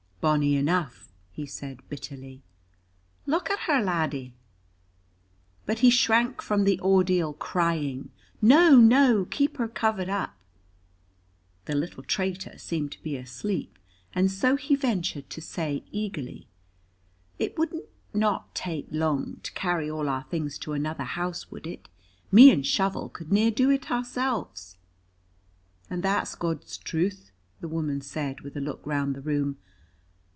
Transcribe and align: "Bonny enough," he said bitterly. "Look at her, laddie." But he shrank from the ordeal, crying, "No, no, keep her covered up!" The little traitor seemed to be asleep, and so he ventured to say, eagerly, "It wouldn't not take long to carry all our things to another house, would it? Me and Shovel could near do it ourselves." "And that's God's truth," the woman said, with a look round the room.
"Bonny 0.21 0.55
enough," 0.55 1.09
he 1.31 1.47
said 1.47 1.81
bitterly. 1.89 2.43
"Look 3.25 3.49
at 3.49 3.61
her, 3.61 3.81
laddie." 3.81 4.35
But 5.65 5.79
he 5.79 5.89
shrank 5.89 6.43
from 6.43 6.63
the 6.63 6.79
ordeal, 6.79 7.33
crying, 7.33 8.11
"No, 8.39 8.75
no, 8.77 9.25
keep 9.25 9.57
her 9.57 9.67
covered 9.67 10.09
up!" 10.09 10.35
The 11.65 11.73
little 11.73 12.03
traitor 12.03 12.59
seemed 12.59 12.91
to 12.91 13.01
be 13.01 13.17
asleep, 13.17 13.79
and 14.13 14.29
so 14.31 14.57
he 14.57 14.75
ventured 14.75 15.27
to 15.31 15.41
say, 15.41 15.83
eagerly, 15.91 16.47
"It 17.39 17.57
wouldn't 17.57 17.89
not 18.13 18.53
take 18.53 18.89
long 18.91 19.37
to 19.41 19.51
carry 19.53 19.89
all 19.89 20.07
our 20.07 20.25
things 20.25 20.59
to 20.59 20.73
another 20.73 21.03
house, 21.03 21.49
would 21.49 21.65
it? 21.65 21.89
Me 22.31 22.51
and 22.51 22.63
Shovel 22.63 23.09
could 23.09 23.31
near 23.31 23.49
do 23.49 23.71
it 23.71 23.89
ourselves." 23.89 24.77
"And 25.89 26.03
that's 26.03 26.35
God's 26.35 26.77
truth," 26.77 27.31
the 27.59 27.67
woman 27.67 28.01
said, 28.01 28.41
with 28.41 28.55
a 28.55 28.61
look 28.61 28.85
round 28.85 29.15
the 29.15 29.21
room. 29.21 29.57